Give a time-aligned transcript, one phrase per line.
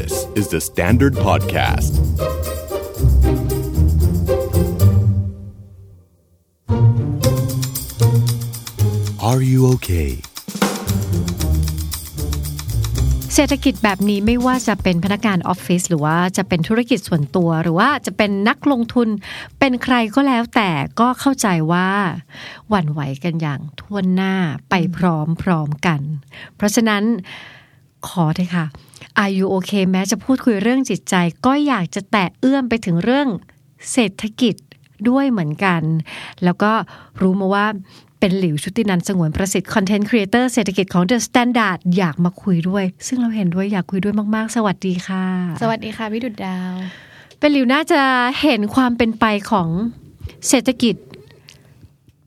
[0.00, 1.92] This is the Standard Podcast.
[9.28, 10.10] Are you okay?
[13.34, 19.08] เศรษฐกิจแบบนี้ไม่ว่าจะเป็นพนักงานออฟฟิศหรือว่าจะเป็นธุรกิจส่วนตัว หรือว่าจะเป็นนักลงทุน
[19.58, 20.70] เป็นใครก็แล้วแต่
[21.00, 21.88] ก็เข้าใจว่า
[22.68, 24.34] หวั่นไหวกันอย่างท่วนหน้า
[24.70, 26.00] ไปพร้อมๆกัน
[26.56, 27.02] เพราะฉะนั้น
[28.08, 28.66] ขอเถอะค่ะ
[29.20, 31.14] Are you okay แม้จะพูดคุยเรื่องจิตใจ
[31.46, 33.28] ก็อยากจะแตะเอื้อมไปถึงเรื่อง
[33.92, 34.54] เศรษฐกิจ
[35.08, 35.82] ด้วยเหมือนกัน
[36.44, 36.72] แล้วก็
[37.20, 37.66] รู้มาว่า
[38.20, 45.24] เป็นหลิวชุตินันท์สงวนประสิทธิ์ content creator เศรษฐกิจของ The Standard อยากมาคุยด้วย ซึ่งเราเห็นด้วยอยากคุยด้วยมาก ๆ สวัสดีค่ะ
[45.62, 46.72] สวัสดีค่ะ พี่ดุจดาว
[47.38, 48.02] เป็นหลิวน่าจะ
[48.42, 49.68] เห็นความเป็นไปของ
[50.48, 50.96] เศรษฐกิจ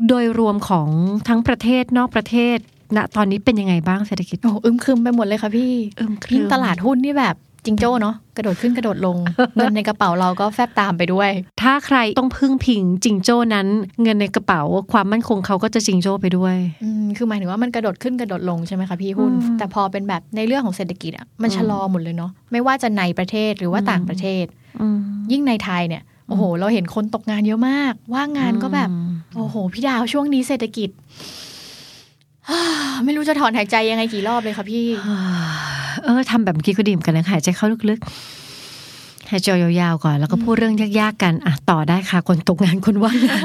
[0.07, 0.89] โดยรวมของ
[1.27, 2.57] ทั้งประเทศนอกประเทศ
[2.95, 7.35] ณตอนนี้เป็นยังไงบ้างเศรษฐกิจโอ้อึมครึมไปหมดเลยค่ะพี่อึมครึมยิ่งตลาดหุ้นนี่แบบ
[7.65, 9.17] จิงโจ้เนาะกระโดดขึ้นกระโดดลง
[9.55, 11.29] เงินในกระเป๋าเราก็แฟบตามไปด้วย
[11.61, 13.67] ถ้าใครต้องพึ่งพิงจิงโจ้นั้น
[14.03, 24.45] เงินในกระเป๋าความมั่นคงเขาก็จะจิงโจ้ไปด้วยอืมคือหมายถึงว่ามันกระโดดขึ้นกระโดดลงใช่ไหมคะพี่หุ้นอืมแต่พอเป็นแบบในเรื่องของเศรษฐกิจอะมันชะลอหมดเลยเนาะไม่ว่าจะในประเทศหรือว่าต่างประเทศ
[24.81, 24.99] อืม
[25.31, 28.89] ยิ่งในไทยเนี่ยโอ้โห เราเห็นคนตกงานเยอะมาก ว่างงานก็แบบ
[29.35, 30.89] โอ้โห พี่ดาวช่วงนี้เศรษฐกิจ
[33.05, 34.85] ไม่รู้จะถอนหายใจยังไงกี่รอบเลยค่ะพี่
[36.03, 43.43] เออทำแบบเมื่อกี้ก็ดีเหมือนกันนะหายใจเข้าลึกๆหายใจยาวๆก่อน แล้วก็พูดเรื่องยากๆกันอะต่อได้ค่ะ คนตกงานคนว่างงาน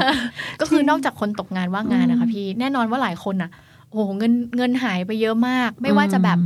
[0.61, 3.49] ก็คือนอกจากคนตกงานว่างงานนะคะพี่แน่นอนว่าหลายคนอะ
[3.89, 6.37] โอ้โหเงินเงินหายไปเยอะมาก ไม่ว่าจะแบบ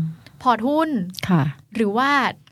[0.42, 0.90] พอร์ตหุ้น
[1.30, 1.44] ค่ะ
[1.76, 2.10] หรือว่า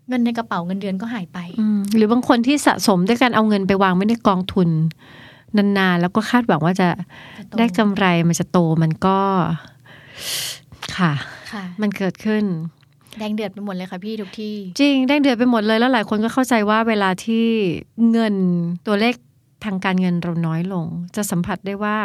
[0.09, 4.69] เงินในกระเป๋าเงินเดือนก็หายไปอืมหรือบางคนที่สะสมด้วยการเอาเงินไปวางไว้ในกองทุน
[5.57, 6.87] นานๆ แล้วก็คาดหวังว่าจะ
[7.37, 9.17] จะโตได้กำไรมันจะโตมันก็
[10.97, 11.13] ค่ะ
[11.51, 12.43] ค่ะ มันเกิดขึ้น
[13.19, 17.45] แดงเดือดไปหมดเลยค่ะพี่ทุกที่ จริงแดงเดือดไปหมดเลยแล้วหลายคนก็เข้าใจว่าเวลาที่
[18.11, 18.35] เงิน
[18.87, 19.15] ตัวเลข
[19.65, 21.97] ทางการเงินเราน้อยลง จะสัมผัสได้ว่า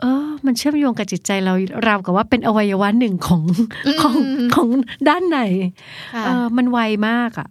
[0.00, 1.54] เออ มันเชื่อมโยงกับจิตใจเรา
[1.86, 3.42] ราวกับว่าเป็นอวัยวะหนึ่งของ
[4.02, 4.14] ของ
[4.54, 4.68] ของ
[5.08, 5.40] ด้านไหน
[6.14, 7.48] ค่ะเออมันไวมากอะ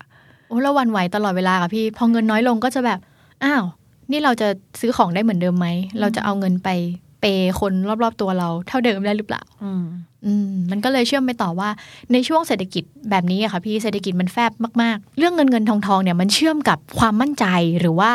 [0.48, 3.00] โอ้แล้วหวันไหวตลอดเวลาค่ะพี่ พอเงินน้อยลงก็จะแบบ
[3.44, 3.64] อ้าว
[4.12, 4.48] นี่เราจะ
[4.80, 5.68] ซื้อของได้เหมือนเดิมไหม
[6.00, 6.70] เราจะเอาเงินไป
[7.05, 9.86] เปย์คนรอบๆตัวเราเท่าเดิมได้หรือเปล่าอืม
[10.26, 11.70] อืมมันก็เลยเชื่อมไปต่อว่า
[12.12, 17.46] ในช่วงเศรษฐกิจแบบนี้อะค่ะพี่เศรษฐกิจมันแฟบมากๆ เรื่องเงินเงินทองทองเนี่ยมันเชื่อมกับความมั่นใจ
[17.80, 18.12] หรือว่า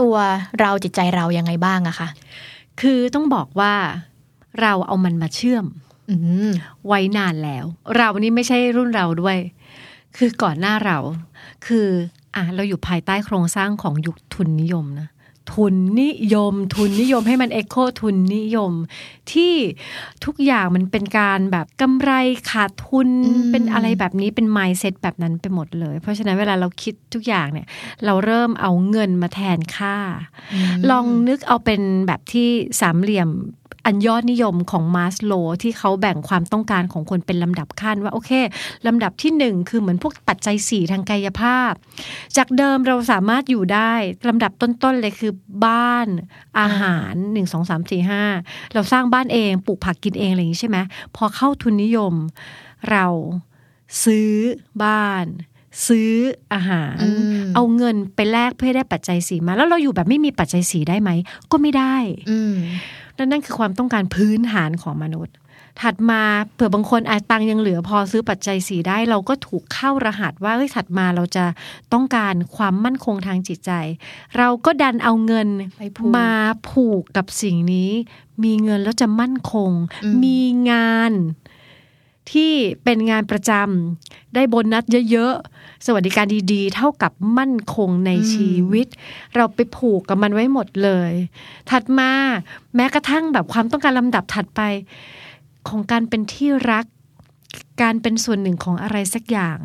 [0.00, 0.14] ตัว
[0.60, 2.08] เราจิตใจเรายังไงบ้างอะคะ
[2.80, 3.72] คือต้องบอกว่า
[4.60, 5.64] เราเอามันมาเชื่อม
[6.10, 6.16] อื
[6.48, 6.50] ม
[6.86, 7.64] ไว้นานแล้ว
[7.96, 9.38] เรานี่ไม่ใช่รุ่นเราด้วย
[10.16, 10.98] คือก่อนหน้าเรา
[11.66, 11.86] คือ
[12.34, 15.08] อะเราอยู่ภายใต้โครงสร้างของยุคทุนนิยมนะ
[15.54, 18.72] ทุนนิยม ทุนนิยมให้มันเอ็กโคทุนนิยม
[19.32, 19.54] ที่
[20.24, 22.10] ทุกอย่างมันเป็นการแบบกำไร
[22.50, 27.66] ขาดทุนอืมเป็นอะไรแบบนี้เป็น mindset แบบนั้นไปหมดเลย เพราะฉะนั้นเวลาเราคิดทุกอย่างเนี่ย
[28.04, 29.96] เราเริ่มเอาเงินมาแทนค่า
[30.90, 32.48] ลองนึกเอาเป็นแบบที่
[32.80, 33.30] สามเหลี่ยม
[33.86, 35.32] อันยอดนิยมของมาสโล
[35.62, 38.30] ที่เขาแบ่งความต้องการของคนเป็นลำดับขั้นว่าโอเค
[38.86, 41.72] ลำดับที่หนึ่งคือเหมือนพวกปัจจัยสี่ทางกายภาพ
[42.36, 43.92] จากเดิมเราสามารถอยู่ได้
[44.28, 45.32] ลำดับต้นๆเลยคือ
[45.66, 46.06] บ้าน
[46.60, 48.22] อาหารหนึ่งสองสามสี่ห้า
[48.74, 50.78] เราสร้างบ้านเองปลูกผักกินเองอะไรอย่างนี้ใช่ไหม
[51.16, 52.14] พอเข้าทุนนิยม
[52.90, 53.06] เรา
[54.04, 54.32] ซื้อ
[54.82, 55.26] บ้าน
[55.86, 56.12] ซื้อ
[56.52, 57.08] อาหารอื
[57.40, 61.10] มเอาเงินไปแลกเพื่อให้ได้ปัจจัยสีมา แล้วเราอยู่แบบไม่มีปัจจัยสีได้ไหม
[61.50, 61.96] ก็ไม่ได้
[63.16, 65.34] อืมและนั่นคือความต้องการพื้นฐานของมนุษย์
[65.82, 66.22] ถัดมา
[66.54, 71.44] เผื่อบางคนอาจตังค์ยังเหลือพอซื้อปัจจัยสีได้ เราก็ถูกเข้ารหัสว่าเฮ้ยถัดมาเราจะ
[71.92, 73.72] ต้องการความมั่นคงทางจิตใจ
[74.38, 76.30] เราก็ดันเอาเงินไปผูกมา
[76.70, 77.90] ผูกกับสิ่งนี้
[78.44, 79.70] มีเงินแล้วจะมั่นคง
[80.04, 80.40] อืมมี
[80.70, 81.12] งาน
[82.32, 82.52] ที่
[82.84, 88.86] เป็นงานประจำได้โบนัสเยอะๆ สวัสดิการดีๆ เท่ากับมั่นคงในชีวิต
[89.34, 91.12] เราไปผูกกับมันไว้หมดเลย
[91.70, 92.10] ถัดมา
[92.74, 94.60] แม้กระทั่งแบบความต้องการลำดับถัดไป
[95.68, 96.84] ของการเป็นที่รัก
[97.82, 99.58] การเป็นส่วนหนึ่งของอะไรสักอย่าง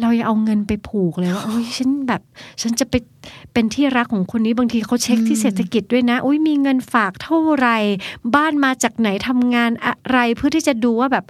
[0.00, 2.22] เรายังเอาเงินไปผูกเลยว่าโอ้ยฉันแบบ
[2.62, 2.94] ฉันจะไป
[3.52, 7.76] เป็นที่รักของคนนี้บางทีเขาเช็คที่เศรษฐกิจด้วยนะ อุ้ยมีเงินฝากเท่าไหร่
[8.34, 11.24] บ้านมาจากไหนทำงานอะไรเพื่อที่จะดูว่าแบบ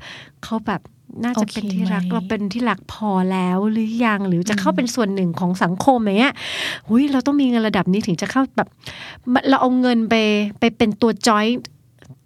[0.44, 0.80] เขาแบบ
[1.24, 6.34] น่าจะเป็นที่รักโอเคไหมเราเป็นที่รักพอแล้วหรือยังหรือจะเข้าเป็นส่วนหนึ่งของสังคมอย่างเงี้ย
[6.88, 8.68] อุ้ยเราต้องมีเงินระดับนี้ถึงจะเข้าแบบ
[9.48, 10.14] เราเอาเงินไป
[10.60, 11.46] ไปเป็นตัวจอย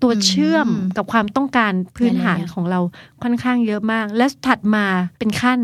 [0.02, 2.80] ตัวเชื่อมอืมกับความต้องการพื้นฐานหลายๆอย่างของเรา
[3.22, 4.84] ค่อนข้างเยอะมาก และถัดมา
[5.18, 5.60] เป็นขั้น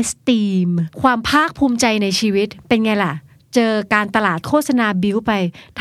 [0.00, 0.70] esteem
[1.00, 3.12] ความภาคภูมิใจในชีวิตเป็นไงล่ะ
[3.54, 5.32] เจอการตลาดโฆษณาบิ้วไป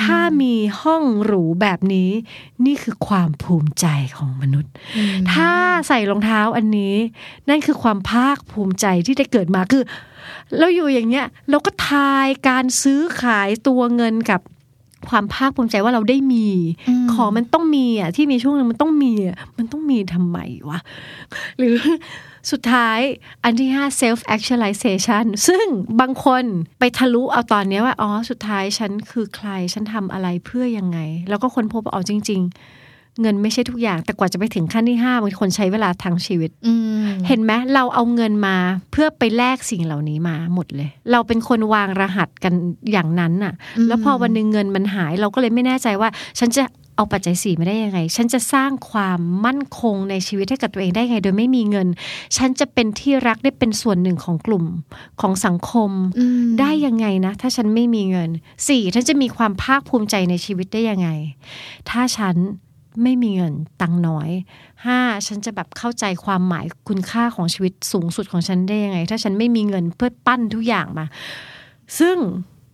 [0.02, 2.10] ถ้ามีห้องหรูแบบนี้
[2.66, 3.86] นี่คือความภูมิใจ
[4.18, 4.72] ของมนุษย์
[5.34, 5.52] ถ้า
[5.88, 6.96] ใส่รองเท้าอันนี้
[7.50, 9.84] นั่นคือความภาคภูมิใจที่ได้เกิดมาคือ
[10.60, 14.42] เราอยู่อย่างเงี้ย เราก็ทายการซื้อขายตัวเงินกับ
[15.10, 16.48] ความภาคภูมิใจว่าเราได้มี
[16.90, 20.38] อืมของมันต้องมีอะที่มีช่วงหนึงมันต้องมีอะมันต้องมีทำไม
[20.70, 20.80] วะ
[21.58, 21.76] หรือ
[22.52, 23.00] สุดท้าย
[23.44, 25.66] อันที่ห้า self actualization ซึ่ง
[26.02, 26.44] บางคน
[26.80, 31.00] ไปทะลุเอาตอนเนี้ยว่า อ๋อ สุดท้ายฉันคือใคร ฉันทำอะไรเพื่อยังไง
[31.30, 36.74] แล้วก็คนพบว่าเอาจริง ๆ เงินไม่ใช่ทุกอย่าง แต่กว่าจะไปถึงขั้นที่ห้าบางคนใช้เวลาทั้งชีวิตอื
[37.06, 38.58] มเห็นไหมเราเอาเงินมา
[38.92, 42.54] เพื่อไปแลกสิ่งเหล่านี้มาหมดเลย เราเป็นคนวางรหัสกัน
[42.92, 43.54] อย่างนั้นน่ะ
[43.88, 46.64] แล้วพอวันหนึ่งเงินมันหาย เราก็เลยไม่แน่ใจว่า ฉันจะ
[46.96, 51.88] เอาปัจจัยสี่มาได้ยังไง ฉันจะสร้างความมั่นคงในชีวิตให้กับตัวเองได้ไง โดยไม่มีเงิน
[52.38, 54.66] ฉันจะเป็นที่รักได้เป็นส่วนหนึ่งของกลุ่ม
[55.22, 58.30] ของสังคมอืมได้ยังไงนะ ถ้าฉันไม่มีเงิน
[58.68, 61.10] สี่ฉันจะมีความภาคภูมิใจในชีวิตได้ยังไง
[61.90, 62.36] ถ้าฉัน
[63.04, 64.30] ไม่มีเงินตังค์น้อย
[64.86, 71.06] ห้าฉันจะแบบเข้าใจความหมายคุณค่าของชีวิตสูงสุดของฉันได้ยังไง ถ้าฉันไม่มีเงินเพื่อปั้นทุกอย่างมา
[72.00, 72.18] ซึ่ง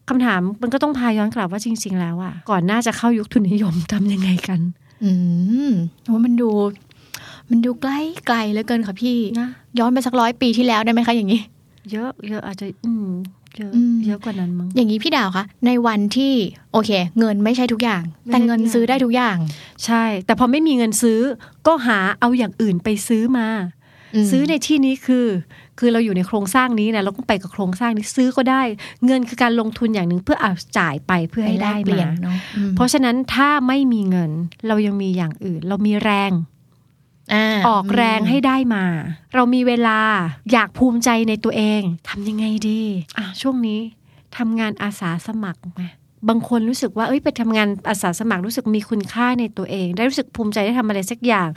[0.09, 4.59] คำถามมันก็ต้องพาย้อนกลับว่าจริง ๆ แล้วอะก่อนหน้าจะเข้ายุคทุนนิยมทำยังไงกัน
[5.03, 5.11] อื
[5.69, 5.71] ม
[6.11, 6.49] ว่ามันดู
[7.49, 11.41] มันดูใกล้ไกลเหลือเกินค่ะพี่นะย้อนไปสักร้อยปีที่แล้วได้ไหมคะอย่างนี้
[11.91, 13.09] เยอะเยอะอาจจะ อืม
[13.57, 16.33] เยอะอืมเยอะกว่านั้นมั้งอย่างนี้พี่ดาวคะในวันที่
[16.73, 19.37] โอเค เงินไม่ใช่ทุกอย่างไม่แต่ใช่เงินทุกอย่างซื้อได้ทุกอย่าง
[19.85, 21.19] ใช่ แต่พอไม่มีเงินซื้อ
[21.67, 23.78] ก็หาเอาอย่างอื่นไปซื้อมาอืม
[24.31, 25.27] ซื้อในที่นี้คือ
[25.79, 28.61] คือเราอยู่ในโครงสร้างนี้นะเราก็ไปกับโครงสร้างนี้ซื้อก็ได้
[29.05, 34.31] เงินคือการลงทุนอย่างหนึ่งเพื่อเอาจ่ายไปเพื่อให้ได้เปลี่ยนมาเนาะอืมเพราะฉะนั้นถ้าไม่มีเงิน
[34.67, 38.85] เรายังมีอย่างอื่น เรามีแรงาออกแรงให้ได้มา
[39.33, 39.99] เรามีเวลา
[40.51, 42.81] อยากภูมิใจในตัวเองทำยังไงดี
[43.17, 43.79] อะช่วงนี้
[44.37, 45.83] ทำงานอาสาสมัครไหม
[46.27, 51.49] บางคนรู้สึกว่าเอ้ยไปทำงานอาสาสมัครรู้สึกมีคุณค่าในตัวเอง ได้รู้สึกภูมิใจได้ทำอะไรสักอย่าง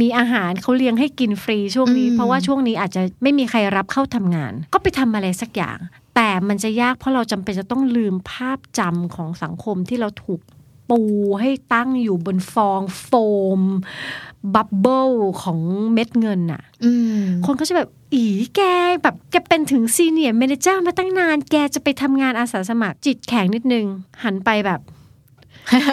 [0.00, 5.78] มีอาหารเขาเลี้ยงให้กินฟรีช่วงนี้ เพราะว่าช่วงนี้อาจจะไม่มีใครรับเข้าทำงาน ก็ไปทำอะไรสักอย่าง
[6.16, 10.40] แต่มันจะยากเพราะเราจำเป็นจะต้องลืมภาพจำของสังคมที่เราถูก
[10.90, 11.00] ปู
[11.40, 13.10] ให้ตั้งอยู่บนฟองโฟ
[13.58, 13.60] ม
[14.54, 15.10] bubble
[15.42, 15.58] ของ
[15.92, 18.60] เม็ดเงินน่ะอืมคนก็จะแบบ อีแก
[19.02, 23.86] แบบแกเป็นถึง senior manager มาตั้งนาน แกจะไปทำงานอาสาสมัครจิตแข็งนิดนึง
[24.24, 24.80] หันไปแบบ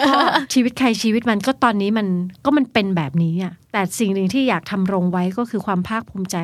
[0.06, 0.18] ก็
[0.54, 2.06] ชีวิตใครชีวิตมันก็ตอนนี้มัน
[2.44, 6.36] ก็มันเป็นแบบนี้อะแต่สิ่งหนึ่งที่อยากธำรงไว้ก็คือความภาคภูมิใจ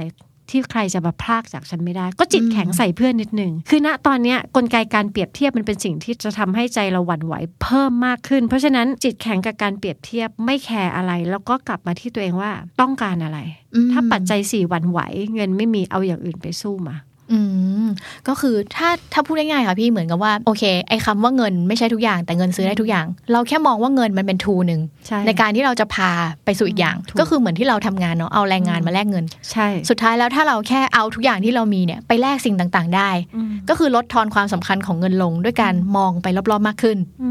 [0.50, 12.50] ที่ใครจะมาพรากจากฉันไม่ได้ ก็จิตแข็งใส่เพื่อนนิดหนึ่งคือณตอนเนี้ยกลไกการเปรียบเทียบมันเป็นสิ่งที่จะทำให้ใจเราหวั่นไหวเพิ่มมากขึ้น เพราะฉะนั้นจิตแข็งกับการเปรียบเทียบไม่แคร์อะไร แล้วก็กลับมาที่ตัวเองว่า
[12.80, 13.38] ต้องการอะไร
[13.74, 15.00] อืมถ้าปัจจัยสี่หวั่นไหว
[15.34, 16.96] เงินไม่มีเอาอย่างอื่นไปสู้มา
[17.32, 17.38] อื
[17.84, 17.86] ม
[18.28, 26.10] ก็คือถ้าถ้าพูดง่ายๆค่ะพี่เหมือนกับว่าโอเคไอ้คำว่าเงินไม่ใช่ทุกอย่างแต่เงินซื้อได้ทุกอย่าง เราแค่มองว่าเงินมันเป็นทูหนึ่งใช่ในการที่เราจะพา
[26.44, 37.30] ไปสู่อีกอย่างถูกก็คือเหมือนที่เราทำงานเนาะเอาแรงงานมาแลกเงินใช่ สุดท้ายแล้วถ้าเราแค่เอาทุกอย่างที่เรามีเนี่ยไปแลกสิ่งต่างๆ ได้อืมก็คือลดทอนความสำคัญของเงินลงด้วยการมองไปรอบๆมากขึ้น อื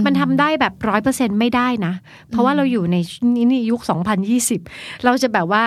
[0.00, 1.94] มมันทำได้แบบร้อยเปอร์เซ็นไม่ได้นะ
[2.28, 2.96] เพราะว่าเราอยู่ใน
[3.34, 3.80] นี่นี่ยุค
[4.42, 5.62] 2020เราจะแบบว่า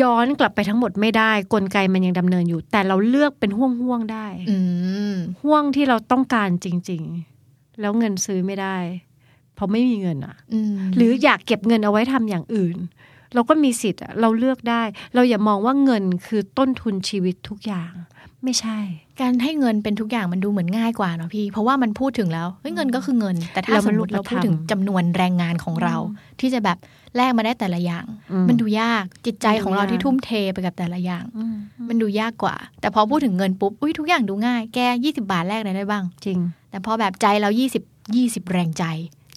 [0.00, 4.58] ย้อนกลับไปทั้งหมดไม่ได้ กลไกมันยังดำเนินอยู่ แต่เราเลือกเป็นห่วงๆได้ อื
[5.12, 7.02] มห่วงที่เราต้องการจริง
[7.42, 8.76] ๆ แล้วเงินซื้อไม่ได้
[9.54, 12.76] เพราะไม่มีเงินอะอืมหรืออยากเก็บเงินเอาไว้ทำอย่างอื่น
[13.34, 14.82] เราก็มีสิทธิ์อะเราเลือกได้
[15.14, 17.92] เราอย่ามองว่าเงินคือต้นทุนชีวิตทุกอย่าง
[18.44, 18.78] ไม่ใช่
[19.20, 25.96] การให้เงินเป็นทุกอย่างมันดูเหมือนง่ายกว่าเนาะพี่ เพราะว่ามันพูดถึงแล้วเฮ้ยเงินก็คือเงิน แต่ถ้าแล้วสมันมมติเรารูปธรรมพูดถึงจำนวนแรงงานของเรา
[26.40, 26.78] ที่จะแบบ
[27.16, 31.56] แลกมาได้แต่ละอย่างอืมมันดูยากจิตใจของเรามันดูยากที่ทุ่มเทไปกับแต่ละอย่างอืม
[31.88, 36.38] มันดูยากกว่า แต่พอพูดถึงเงินปุ๊บอุ้ยทุกอย่างดูง่าย แกยี่สิบาทแลกอะไรได้บ้าง จริง
[36.70, 37.82] แต่พอแบบใจเรายี่สิบ
[38.16, 38.84] ยี่สิบแรงใจ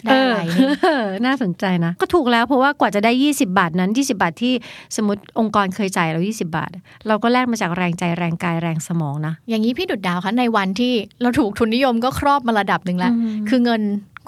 [0.05, 4.53] ได้อะไรนี่เออน่าสนใจนะ ก็ถูกแล้วเพราะว่ากว่าจะได้ 20 บาทนั้น 20 บาทที่
[4.95, 6.71] สมมติองค์กรเคยจ่ายเรา 20 บาท
[7.07, 13.81] เราก็แลกมาจากแรงใจแรงกายแรงสมองนะ อย่างนี้พี่ดุดดาวคะในวันที่เราถูกทุนนิยมก็ครอบมาระดับหนึ่งแล้วอืมคือเงิน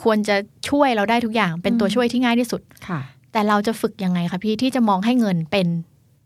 [0.04, 0.36] ควรจะ
[0.70, 3.00] ช่วยเราได้ทุกอย่างเป็นตัวช่วยที่ง่ายที่สุดค่ะ
[3.32, 5.68] แต่เราจะฝึกยังไงคะพี่ที่จะมองให้เงินเป็น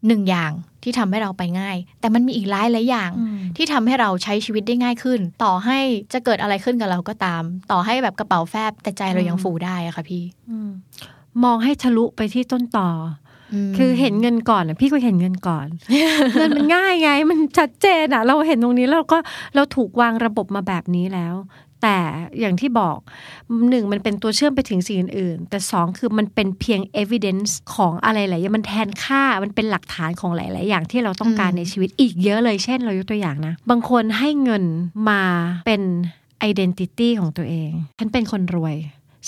[0.07, 0.51] หนึ่งอย่าง
[0.83, 5.79] ที่ทำให้เราไปง่าย แต่มันมีอีกหลายหลายอย่างอืมที่ทำให้เราใช้ชีวิตได้ง่ายขึ้น ต่อให้
[6.13, 10.69] จะเกิดอะไรขึ้นกับเราก็ตาม ต่อให้แบบกระเป๋าแฟบแต่ใจเรายังฟูได้อะค่ะพี่อืม
[11.43, 12.89] มองให้ทะลุไปที่ต้นต่อ
[13.53, 15.67] อคือเห็นเงินก่อนอะพี่ก็เห็นเงินก่อน
[16.37, 19.19] เงินมันง่ายไง มันชัดเจนอะเราเห็นตรงนี้แล้วเราก็
[19.55, 21.33] เราถูกวางระบบมาแบบนี้แล้ว
[21.81, 21.97] แต่
[22.39, 22.97] อย่างที่บอก
[23.69, 34.63] หนึ่งมันเป็นตัวเชื่อมไปถึงสิ่งอื่นๆแต่สองคือมันเป็นเพียง evidence ของอะไรหลายอย่างมันแทนค่ามันเป็นหลักฐานของหลาย ๆ อย่างที่เราต้องการอืมในชีวิตอีกเยอะเลยเช่นเรายกตัวอย่างนะ บางคนให้เงิน
[35.09, 35.21] มา
[35.67, 35.81] เป็น
[36.49, 38.75] identity ของตัวเอง ฉันเป็นคนรวย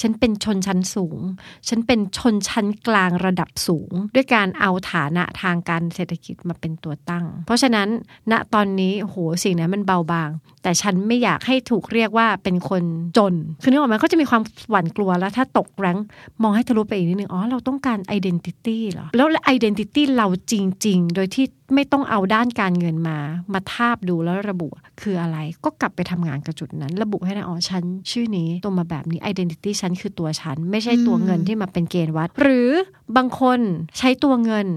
[0.01, 1.19] ฉันเป็นชนชั้นสูง
[1.67, 7.87] ฉันเป็นชนชั้นกลางระดับสูง ด้วยการเอาฐานะทางการเศรษฐกิจมาเป็นตัวตั้ง เพราะฉะนั้น
[8.31, 10.29] ณตอนนี้โหสิ่งนั้นมันเบาบาง
[10.63, 12.83] แต่ฉันไม่อยากให้ถูกเรียกว่าเป็นคน
[13.17, 15.97] จน คือนึกออกไหมเขาจะมีความหวั่นกลัวแล้วถ้าตกแรง
[16.41, 20.53] มองให้ทะลุไปอีกนิดนึงอ๋อเราต้องการ identity เหรอแล้ว identity เราจ
[20.85, 23.17] ริง ๆ โดยที่ ไม่ต้องเอาด้านการเงินมา
[23.53, 24.67] มาทาบดูแล้วระบุ
[25.01, 32.69] คืออะไร ก็กลับไปทำงานกับจุดนั้น ระบุให้ได้อ๋อฉันชื่อนี้ตัวมาแบบนี้ identity ฉันคือตัวฉัน ไม่ใช่ตัวเงินที่มาเป็นเกณฑ์วัด หรือ
[33.15, 33.59] บางคน
[33.97, 34.67] ใช้ตัวเงิน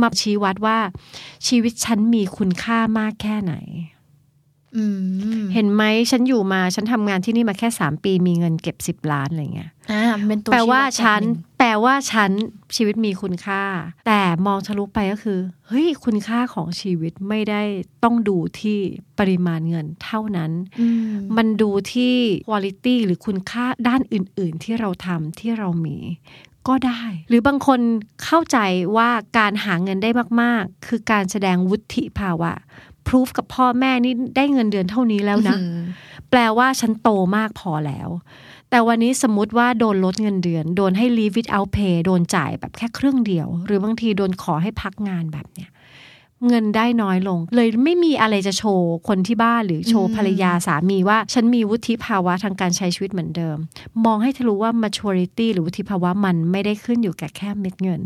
[0.00, 0.78] มาชี้วัดว่า
[1.46, 4.01] ชีวิตฉันมีคุณค่ามากแค่ไหนอืม
[5.54, 12.30] เห็นไหมฉันอยู่มาฉันทำงานที่นี่มาแค่3ปีมีเงินเก็บ10ล้านอะไรเงี้ยอ่ามันเป็นตัวแปลว่าชี้ดฉันแบบหงแปลว่าฉัน
[12.76, 13.62] ชีวิตมีคุณค่า
[14.06, 15.38] แต่มองทะลุไปก็คือ
[15.68, 17.62] เฮ้ยคุณค่าของชีวิตไม่ได้
[18.04, 18.78] ต้องดูที่
[19.18, 22.14] ปริมาณเงินเท่านั้นอืมมันดูที่
[22.48, 25.98] quality หรือคุณค่าด้านอื่น ๆ ที่เราทำที่เรามี
[26.68, 27.80] ก็ได้ หรือบางคน
[28.24, 28.58] เข้าใจ
[28.96, 30.10] ว่าการหาเงินได้
[30.42, 32.52] มาก ๆ คือการแสดงวุฒิภาวะ
[33.08, 35.80] พ o ูฟกับพ่อแม่นี่ได้เงินเดือนเท่านี้แล้วนะอืม
[36.30, 38.08] แปลว่าฉันโตมากพอแล้ว
[38.70, 45.70] แต่วันนี้สมมติว่าโดนลดเงินเดือน โดนให้ leave without pay โดนจ่ายแบบแค่ครึ่งเดียว หรือบางทีโดนขอให้พักงานแบบเนี้ย
[46.48, 53.56] เงินได้น้อยลง เลยไม่มีอะไรจะโชว์คนที่บ้านหรือโชว์อืมภรรยาสามีว่า ฉันมีวุฒิภาวะทางการใช้ชีวิตเหมือนเดิม
[54.04, 58.00] มองให้ทะลุว่า maturity หรือวุฒิภาวะมันไม่ได้ขึ้นอยู่กับแค่เม็ดเงิน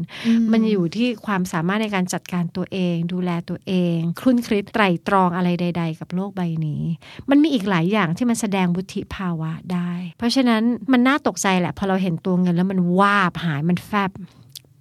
[0.53, 6.83] มันอยู่ที่ความสามารถในการจัดการตัวเอง ดูแลตัวเอง คลุ่นคิดไตรตรองอะไรใด ๆ กับโลกใบนี้
[7.31, 10.63] มันมีอีกหลายอย่างที่มันแสดงวุฒิภาวะได้ เพราะฉะนั้น
[10.93, 14.13] มันน่าตกใจแหละพอเราเห็นตัวเงินแล้วมันวาบหายมันแฟบ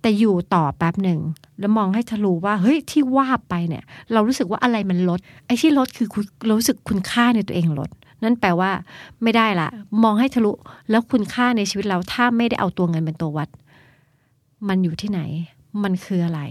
[0.06, 1.20] แต่อยู่ต่อแป๊บหนึ่ง
[1.60, 3.84] แล้วมองให้ทะลุว่าเฮ้ยที่ว่าไปเนี่ย
[4.14, 7.90] เรารู้สึกว่าอะไรมันลด ไอ้ที่ลดคือคุณรู้สึกคุณค่าในตัวเองลด
[8.24, 8.72] นั่นแปลว่า
[9.24, 9.70] ไม่ได้ละ
[10.04, 10.52] มองให้ทะลุ
[10.90, 13.50] แล้วคุณค่าในชีวิตเราถ้าไม่ได้เอาตัวเงินเป็นตัววัด
[14.68, 15.22] มันอยู่ที่ไหน
[15.84, 16.42] มันคืออะไร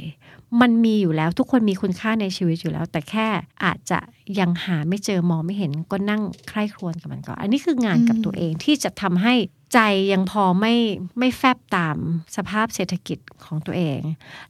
[0.60, 3.26] มันมีอยู่แล้วทุกคนมีคุณค่าในชีวิตอยู่แล้ว แต่แค่
[3.64, 3.98] อาจจะ
[4.38, 9.34] ยังหาไม่เจอมองไม่เห็นก็นั่งใคร่ครวญกับมันก่อนอันนี้คืองานกับตัวเองที่จะทำให้
[9.74, 9.80] ใจ
[10.12, 10.74] ยังพอไม่
[11.18, 11.96] ไม่แฟบตาม
[12.36, 14.00] สภาพเศรษฐกิจของตัวเอง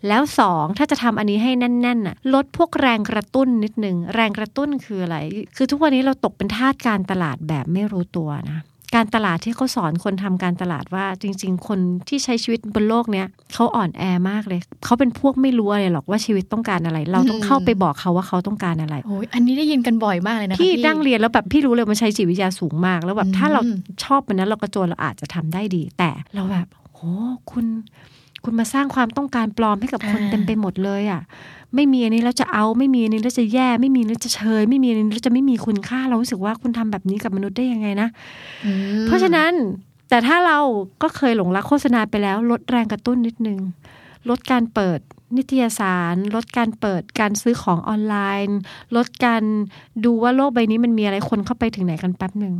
[0.08, 5.16] แล้วสองถ้าจะทำอันนี้ให้แน่นๆน่ะลดพวกแรงกระตุ้นนิดนึง แรงกระตุ้นคืออะไร
[5.56, 8.58] คือทุกวันนี้เราตกเป็นทาสการตลาดแบบไม่รู้ตัวนะ
[8.94, 23.60] การตลาดที่เขาสอนคนทำการตลาดว่าจริง ๆ คนที่ใช้ชีวิตบนโลกเนี้ยเขาอ่อนแอมากเลย เขาเป็นพวกไม่รู้อะไรหรอกว่าชีวิตต้องการอะไร เราต้องเข้าไปบอกเขาว่าเขาต้องการอะไรโอ้ยอันนี้ได้ยินกันบ่อยมากเลยนะคะพี่นั่งเรียนแล้วแบบพี่รู้เลยมันใช้จิตวิทยาสูงมาก แล้วแบบอืมถ้าเรา
[24.04, 27.00] ชอบมันนั้นเรากระโจนเราอาจจะทำได้ดี แต่เราแบบโห
[27.50, 27.66] คุณ
[28.44, 31.20] คุณมาสร้างความต้องการปลอมให้กับคนเต็มไปหมดเลยอะ
[31.74, 38.08] ไม่มีอันนี้แล้วจะเอาไม่มีอันนี้แล้วจะแย่ ไม่มีแล้วจะเชย ไม่มีอันนี้แล้วจะไม่มีคุณค่าเรารู้สึกว่าคุณทำแบบนี้กับมนุษย์ได้ยังไงนะ
[38.64, 38.70] อื
[39.02, 39.52] มเพราะฉะนั้น
[40.08, 40.58] แต่ถ้าเรา
[41.02, 43.58] ก็เคยหลงรักโฆษณาไปแล้ว ลดแรงกระตุ้นนิดนึง
[44.28, 44.98] ลดการเปิด
[45.36, 48.14] นิตยสาร ลดการเปิดการซื้อของออนไล
[48.46, 48.58] น์
[48.96, 49.42] ลดการ
[50.04, 52.54] ดูว่าโลกใบนี้มันมีอะไรคนเข้าไปถึงไหนกันแป๊บหนึ่ง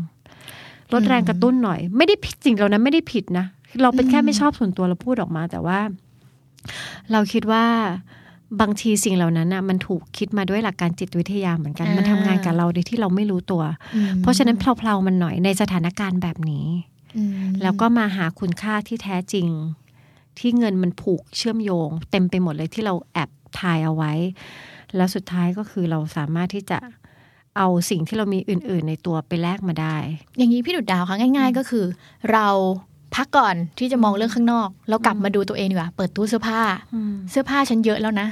[0.93, 3.47] ลดแรงกระตุ้นหน่อย ไม่ได้ผิดจริงเรานั้นไม่ได้ผิดนะ
[3.83, 5.79] เราเป็นแค่ไม่ชอบส่วนตัวเราพูดออกมา แต่ว่า
[7.13, 7.65] เราคิดว่า
[8.61, 13.63] บางทีสิ่งเหล่านั้นน่ะมันถูกคิดมาด้วยหลักการจิตวิทยาเหมือนกัน มันทำงานกับเราโดยที่เราไม่รู้ตัว
[13.95, 16.67] อืมเพราะฉะนั้นเพลาๆมันหน่อยในสถานการณ์แบบนี้
[17.17, 19.49] อืมแล้วก็มาหาคุณค่าที่แท้จริง
[20.39, 24.13] ที่เงินมันผูกเชื่อมโยง เต็มไปหมดเลยที่เราแอบทายเอาไว้
[24.97, 26.79] แล้วสุดท้ายก็คือเราสามารถที่จะ
[27.57, 29.97] เอาสิ่งที่เรามีอื่น ๆ ในตัวไปแลกมาได้
[30.37, 31.85] อย่างนี้พี่ดุดดาวคะง่าย ๆ ก็คือ
[32.33, 32.47] เรา
[33.17, 36.61] พักก่อนที่จะมองเรื่องข้างนอก เรากลับมาดูตัวเองดีกว่า เปิดตู้เสื้อผ้า
[37.31, 38.29] เสื้อผ้าฉันเยอะแล้วนะ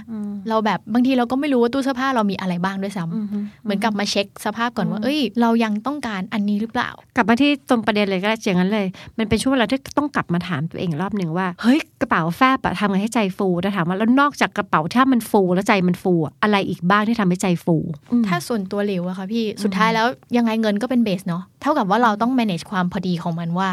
[0.49, 8.87] เราแบบบางทีเราก็ไม่รู้ว่าตู้เสื้อผ้าเรามีอะไรบ้างด้วยซ้ำเหมือนกลับมาเช็คสภาพก่อนว่า เอ้ย เรายังต้องการอันนี้หรือเปล่า กลับมาที่ตรงประเด็นเลยก็ได้อย่างนั้นเลย
[9.19, 17.77] มันเป็นช่วงเวลาที่ต้องกลับมาถามตัวเองอีกรอบหนึ่งว่า เฮ้ยกระเป๋าแฟบอะทำไงให้ใจฟูแต่ถามว่าแล้วนอกจากกระเป๋าถ้ามันฟูแล้วใจมันฟูอะอะไรอีกบ้างที่ทำให้ใจฟู
[18.13, 23.69] อืมถ้าส่วนตัวหลิวอะค่ะพี่ สุดท้ายแล้วยังไงเงินก็เป็นเบสเนาะ เท่ากับว่าเราต้อง manage ความพอดีของมันว่า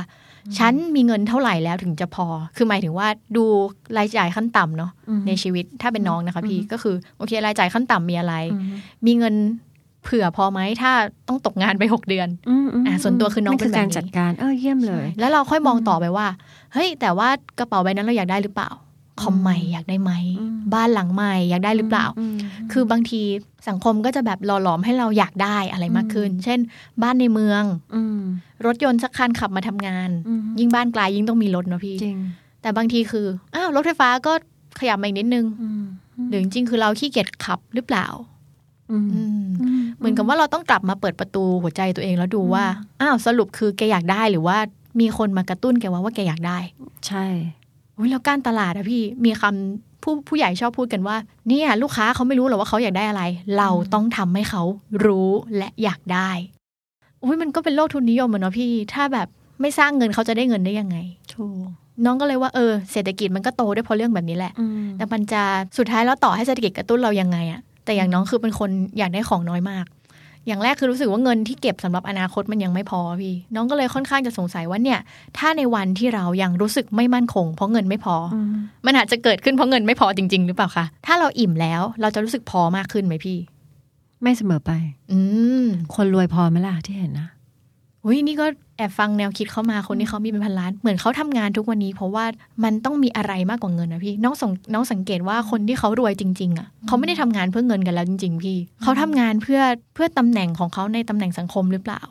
[0.58, 3.44] ฉันมีเงินเท่าไหร่แล้วถึงจะพอ คือหมายถึงว่าดู
[3.98, 8.64] รายจ่ายขั้นต่ำเนาะอืมในชีวิตถ้าเป็นน้องนะคะพี่อืมก็คือโอเครายจ่ายขั้นต่ำมีอะไรอืม
[9.06, 9.36] มีเงิน
[10.04, 10.92] เผื่อพอไหมถ้า
[11.28, 16.28] ต้องตกงานไปหกเดือนอืมมอะส่วนตัวคือน้องเป็นแบบนี้การจัดการเออเยี่ยมเลย แล้วเราค่อยมองต่อไปว่า
[16.74, 17.30] เฮ้ย แต่ว่า
[17.60, 18.70] กระเป๋าใบนั้นเราอยากได้หรือเปล่า
[19.22, 22.38] คอมใหม่อยากได้ไหมอืมบ้านหลังใหม่อยากได้หรือเปล่าม
[22.72, 23.22] คือบางที
[23.68, 26.60] สังคมก็จะแบบหล่อหลอมให้เราอยากได้อะไรมากขึ้น เช่น
[27.04, 27.64] บ้านในเมือง
[27.96, 28.20] อืม
[28.66, 32.18] รถยนต์สักคันขับมาทำงานอืมยิ่งบ้านไกลยิ่งต้องมีรถเนอะพี่จริง
[32.62, 34.34] แต่บางทีคืออ้าวรถไฟฟ้าก็
[34.80, 35.84] ขยับมาอีกนิดนึงอืม
[36.30, 38.08] หรือจริงๆคือเราขี้เกียจขับหรือเปล่า
[38.92, 39.44] อืมอืม
[39.98, 42.66] เหมือนกับว่าเราต้องกลับมาเปิดประตูหัวใจตัวเองแล้วดูว่า
[43.02, 44.58] อ้าวสรุปคือแกอยากได้หรือว่า
[45.00, 46.58] มีคนมากระตุ้นแกว่าว่าแกอยากได้
[47.08, 47.59] ใช่อุ้ย
[48.10, 51.16] แล้วการตลาดอะพี่มีคำผู้ผู้ใหญ่ชอบพูดกันว่า
[51.48, 53.24] เนี่ย ลูกค้าเขาไม่รู้หรอกว่าเขาอยากได้อะไร
[53.58, 54.64] เราต้องทำให้เขา
[55.06, 56.30] รู้และอยากได้
[57.24, 59.28] อุ้ยมันก็เป็นโลกทุนนิยมอะเนาะพี่ ถ้าแบบ
[59.62, 60.98] ไม่สร้างเงินเขาจะได้เงินได้ยังไง
[61.34, 61.68] ถูก
[62.06, 65.42] น้องก็เลยว่าเออเศรษฐกิจมันก็โตด้วยเพราะเรื่องแบบนี้แหละอืมแต่มันจะ
[65.78, 69.86] สุดท้ายแล้วต่อให้เศรษฐกิจกระตุ้นเรายังไงอะแต่อย่างน้องคือเป็นคนอยากได้ของน้อยมาก
[70.50, 75.00] อย่างแรกคือรู้สึกว่าเงินที่เก็บสำหรับอนาคตมันยังไม่พอพี่ น้องก็เลยค่อนข้างจะสงสัยว่าเนี่ย
[75.38, 83.38] ถ้าในวันที่เรายังรู้สึกไม่มั่นคง เพราะเงินไม่พอออืมมันอาจจะเกิดขึ้นเพราะเงินไม่พอจริง ๆ หรือเปล่าคะถ้าเราอิ่มแล้วเราจะรู้สึกพอมากขึ้นไหมพี่
[84.24, 84.72] ไม่เสมอไป
[85.12, 85.20] อื
[85.64, 85.66] ม
[85.96, 87.30] คนรวยพอไหมล่ะที่เห็นนะ
[88.06, 88.46] อุ้ยนี่ก็
[88.78, 92.26] แอบฟังแนวคิดเขามาคนที่เขามีเป็นพันล้าน เหมือนเขาทำงานทุกวันนี้ เพราะว่า
[92.64, 99.62] มันต้องมีอะไรมากกว่าเงินนะพี่น้องสงน้องสังเกตว่าคนที่เขารวยจริง ๆ อะเขาไม่ได้ทำงานเพื่อเงินกันแล้วจริง ๆ พี่เขาทำงานเพื่อ
[99.94, 102.04] เพื่อตำแหน่งของเขาในตำแหน่งสังคมหรือเปล่า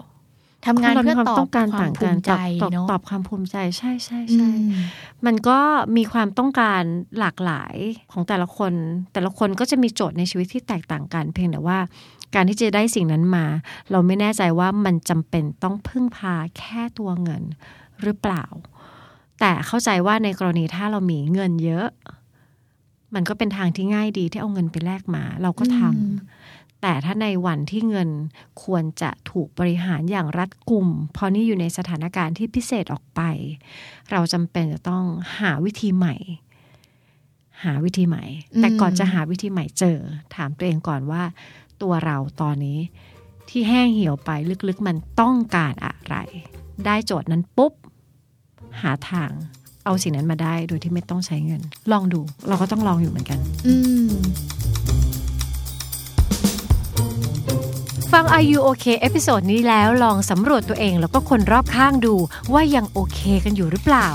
[0.67, 4.73] ทำงานเพื่อคนตเราอบต้องการควาต่ามงภูกันมิใจตอบตอบเนาะตอบความภูมิใจใช่ใช่อืใช่ม
[5.27, 5.59] มันก็
[5.97, 6.83] มีความต้องการ
[7.19, 7.75] หลากหลาย
[8.13, 8.73] ของแต่ละคน
[9.13, 11.79] แต่ละคนก็จะมีโจทย์ในชีวิตที่แตกต่างกัน เพียงแต่ว่า
[12.35, 13.45] การที่จะได้สิ่งนั้นมา
[13.91, 17.43] เราไม่แน่ใจว่ามันจำเป็นต้องพึ่งพาแค่ตัวเงิน
[18.03, 18.45] หรือเปล่า
[19.41, 21.89] แต่เข้าใจว่าในกรณีถ้าเรามีเงินเยอะ
[23.15, 26.15] มันก็เป็นทางที่ง่ายดีที่เอาเงินไปแลกมา เราก็ทำอืม
[26.83, 28.09] แต่ถ้าในวันที่เงิน
[28.65, 33.21] ควรจะถูกบริหารอย่างรัดกุมเพราะนี่อยู่ในสถานการณ์ที่พิเศษออกไป
[34.11, 35.05] เราจำเป็นจะต้อง
[35.41, 36.17] หาวิธีใหม่
[37.65, 39.99] หาวิธีใหม่อืมแต่ก่อนจะหาวิธีใหม่เจอ
[40.35, 41.23] ถามตัวเองก่อนว่า
[41.83, 42.79] ตัวเราตอนนี้
[43.49, 44.31] ที่แห้งเหี่ยวไป
[44.69, 46.17] ลึกๆมันต้องการอะไร
[46.87, 47.73] ได้โจทย์นั้นปุ๊บ
[48.83, 49.31] หาทาง
[49.85, 53.75] เอาสิ่งนั้นมาได้โดยที่ไม่ต้องใช้เงิน ลองดูเราก็ต้องลองอยู่เหมือนกัน อื
[58.13, 62.15] ฟัง Are You OK episode นี้แล้วลองสำรวจตัวเองแล้วก็คนรอบข้างดู
[62.53, 64.09] ว่ายังโอเคกันอยู่หรือเปล่า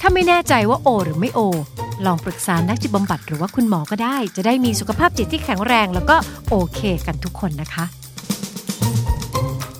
[0.00, 1.40] ถ้าไม่แน่ใจว่าโอ หรือไม่โอ
[2.06, 6.16] ลองปรึกษานักจิตบำบัดหรือว่าคุณหมอก็ได้ จะได้มีสุขภาพจิตที่แข็งแรง แล้วก็
[6.50, 7.84] โอเคกันทุกคนนะคะ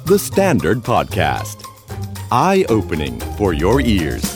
[0.07, 1.59] The Standard Podcast.
[2.31, 4.34] Eye opening for your ears.